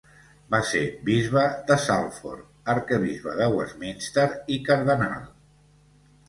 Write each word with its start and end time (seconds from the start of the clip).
Va 0.53 0.59
ser 0.67 0.79
bisbe 1.09 1.43
de 1.67 1.77
Salford, 1.83 2.47
arquebisbe 2.75 3.37
de 3.43 3.49
Westminster 3.57 4.25
i 4.57 4.59
cardenal. 4.71 5.29